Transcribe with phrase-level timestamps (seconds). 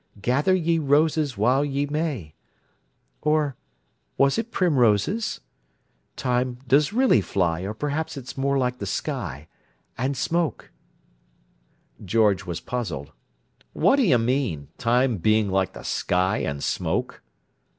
[0.19, 3.55] 'Gather ye roses while ye may'—or
[4.17, 5.41] was it primroses?
[6.15, 10.71] Time does really fly, or perhaps it's more like the sky—and smoke—"
[12.03, 13.11] George was puzzled.
[13.73, 17.21] "What do you mean: time being like the sky and smoke?"